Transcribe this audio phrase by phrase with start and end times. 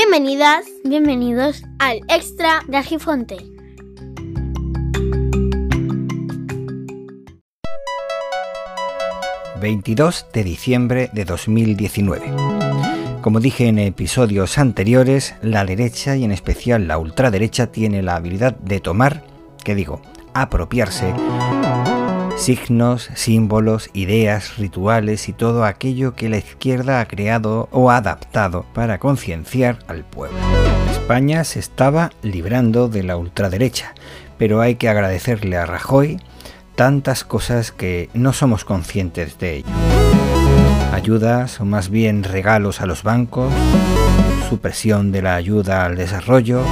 [0.00, 3.36] Bienvenidas, bienvenidos al extra de Argifonte.
[9.60, 12.32] ...22 de diciembre de 2019.
[13.22, 18.54] Como dije en episodios anteriores, la derecha y en especial la ultraderecha tiene la habilidad
[18.54, 19.24] de tomar,
[19.64, 20.00] ¿qué digo?,
[20.32, 21.12] apropiarse
[22.38, 28.98] signos, símbolos, ideas, rituales y todo aquello que la izquierda ha creado o adaptado para
[28.98, 30.38] concienciar al pueblo.
[30.90, 33.94] España se estaba librando de la ultraderecha,
[34.38, 36.18] pero hay que agradecerle a Rajoy
[36.76, 39.68] tantas cosas que no somos conscientes de ello.
[40.92, 43.52] Ayudas o más bien regalos a los bancos,
[44.48, 46.62] supresión de la ayuda al desarrollo,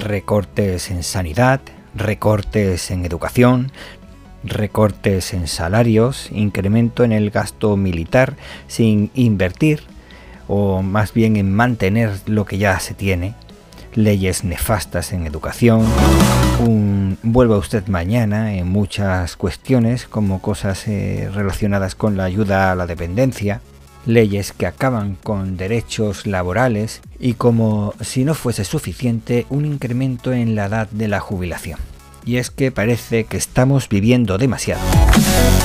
[0.00, 1.60] recortes en sanidad,
[1.94, 3.72] recortes en educación,
[4.44, 9.82] recortes en salarios, incremento en el gasto militar sin invertir
[10.48, 13.34] o más bien en mantener lo que ya se tiene,
[13.94, 15.84] leyes nefastas en educación,
[16.66, 22.74] un vuelva usted mañana en muchas cuestiones como cosas eh, relacionadas con la ayuda a
[22.74, 23.60] la dependencia,
[24.06, 30.54] leyes que acaban con derechos laborales y como si no fuese suficiente un incremento en
[30.54, 31.78] la edad de la jubilación
[32.24, 34.80] y es que parece que estamos viviendo demasiado.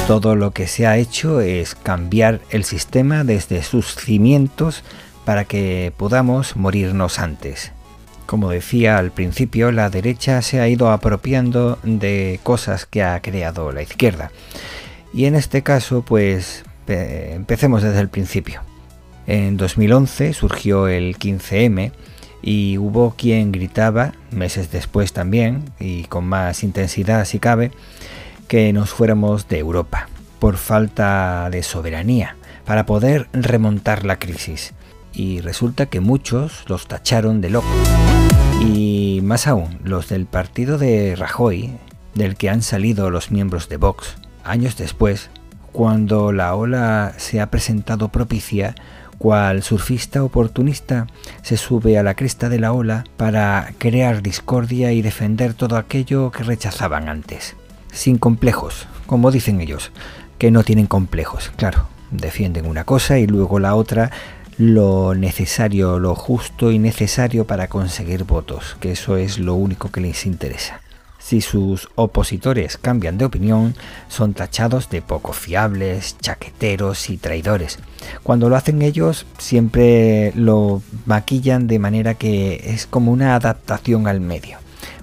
[0.08, 4.84] Todo lo que se ha hecho es cambiar el sistema desde sus cimientos
[5.26, 7.72] para que podamos morirnos antes.
[8.26, 13.72] Como decía al principio, la derecha se ha ido apropiando de cosas que ha creado
[13.72, 14.32] la izquierda.
[15.14, 18.62] Y en este caso, pues empecemos desde el principio.
[19.28, 21.92] En 2011 surgió el 15M,
[22.46, 27.72] y hubo quien gritaba, meses después también, y con más intensidad si cabe,
[28.48, 34.74] que nos fuéramos de Europa, por falta de soberanía, para poder remontar la crisis.
[35.12, 37.90] Y resulta que muchos los tacharon de locos.
[38.62, 41.72] Y más aún, los del partido de Rajoy,
[42.14, 45.32] del que han salido los miembros de Vox, años después,
[45.72, 48.76] cuando la ola se ha presentado propicia,
[49.18, 51.08] cual surfista oportunista
[51.42, 56.32] se sube a la cresta de la ola para crear discordia y defender todo aquello
[56.32, 57.56] que rechazaban antes.
[57.92, 59.92] Sin complejos, como dicen ellos,
[60.38, 64.12] que no tienen complejos, claro, defienden una cosa y luego la otra
[64.58, 70.02] lo necesario, lo justo y necesario para conseguir votos, que eso es lo único que
[70.02, 70.82] les interesa.
[71.26, 73.74] Si sus opositores cambian de opinión,
[74.10, 77.80] son tachados de poco fiables, chaqueteros y traidores.
[78.22, 84.22] Cuando lo hacen ellos, siempre lo maquillan de manera que es como una adaptación al
[84.22, 84.60] medio.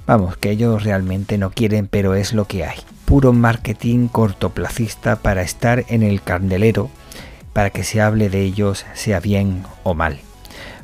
[0.06, 2.78] Vamos, que ellos realmente no quieren, pero es lo que hay.
[3.04, 6.88] Puro marketing cortoplacista para estar en el candelero,
[7.52, 10.20] para que se hable de ellos, sea bien o mal.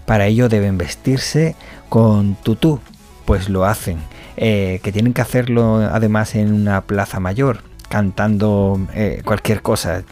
[0.05, 1.55] Para ello deben vestirse
[1.89, 2.81] con tutú,
[3.25, 3.99] pues lo hacen
[4.41, 10.05] eh, que tienen que hacerlo además en una plaza mayor, cantando eh, cualquier cosa,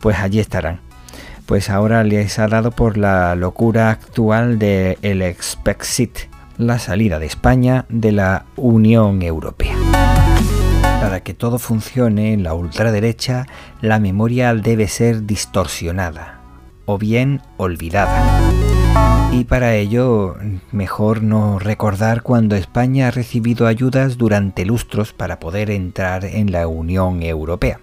[0.00, 0.80] pues allí estarán.
[1.44, 6.16] Pues ahora les ha dado por la locura actual del el Expexit,
[6.56, 9.76] la salida de España de la Unión Europea.
[11.02, 13.44] Para que todo funcione en la ultraderecha,
[13.82, 16.40] la memoria debe ser distorsionada
[16.86, 18.63] o bien olvidada.
[19.32, 20.36] Y para ello,
[20.70, 26.68] mejor no recordar cuando España ha recibido ayudas durante lustros para poder entrar en la
[26.68, 27.80] Unión Europea.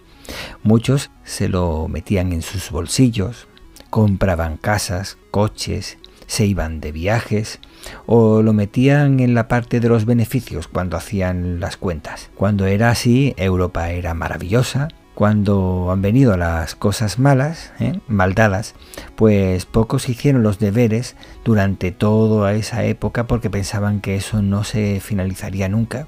[0.64, 3.48] Muchos se lo metían en sus bolsillos,
[3.90, 5.98] compraban casas, coches,
[6.32, 7.60] se iban de viajes
[8.06, 12.30] o lo metían en la parte de los beneficios cuando hacían las cuentas.
[12.36, 14.88] Cuando era así, Europa era maravillosa,
[15.22, 18.00] cuando han venido las cosas malas, ¿eh?
[18.08, 18.74] maldadas,
[19.16, 21.16] pues pocos hicieron los deberes
[21.46, 26.08] durante toda esa época porque pensaban que eso no se finalizaría nunca.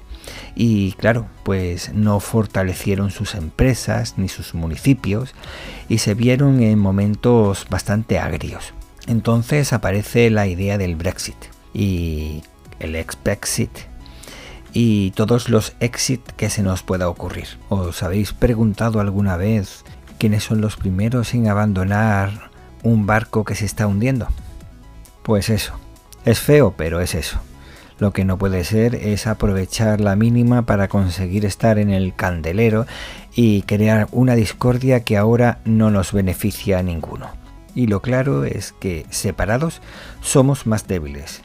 [0.56, 5.32] Y claro, pues no fortalecieron sus empresas ni sus municipios
[5.88, 8.74] y se vieron en momentos bastante agrios.
[9.06, 11.36] Entonces aparece la idea del Brexit
[11.72, 12.42] y
[12.80, 13.70] el ex-Brexit
[14.74, 17.46] y todos los exit que se nos pueda ocurrir.
[17.68, 19.84] ¿Os habéis preguntado alguna vez
[20.18, 22.50] quiénes son los primeros en abandonar
[22.82, 24.26] un barco que se está hundiendo?
[25.22, 25.74] Pues eso,
[26.24, 27.38] es feo, pero es eso.
[28.00, 32.86] Lo que no puede ser es aprovechar la mínima para conseguir estar en el candelero
[33.32, 37.28] y crear una discordia que ahora no nos beneficia a ninguno.
[37.76, 39.80] Y lo claro es que separados
[40.20, 41.42] somos más débiles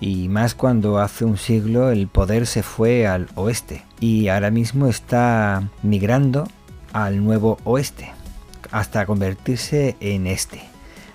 [0.00, 4.86] y más cuando hace un siglo el poder se fue al oeste y ahora mismo
[4.86, 6.48] está migrando
[6.92, 8.12] al nuevo oeste
[8.70, 10.62] hasta convertirse en este.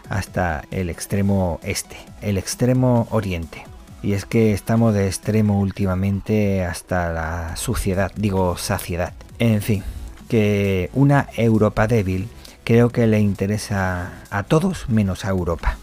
[0.10, 3.64] hasta el extremo este, el extremo oriente.
[4.04, 9.14] Y es que estamos de extremo últimamente hasta la suciedad, digo saciedad.
[9.40, 9.82] En fin,
[10.28, 12.28] que una Europa débil
[12.66, 15.78] creo que le interesa a todos menos a Europa.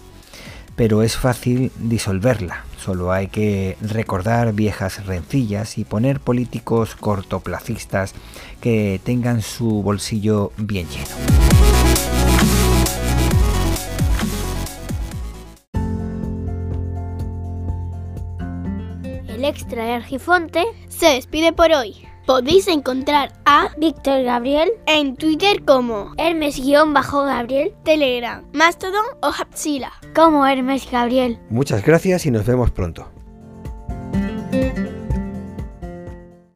[0.76, 8.14] Pero es fácil disolverla, solo hay que recordar viejas rencillas y poner políticos cortoplacistas
[8.60, 11.06] que tengan su bolsillo bien lleno.
[19.28, 22.09] El extra de Argifonte se despide por hoy.
[22.26, 29.93] Podéis encontrar a Víctor Gabriel en Twitter como Hermes-Gabriel, Telegram, Mastodon o Hapsila.
[30.14, 31.38] Como Hermes Gabriel.
[31.49, 33.11] Muchas gracias y nos vemos pronto.